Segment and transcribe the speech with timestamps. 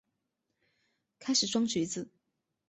[1.19, 2.09] 开始装橘子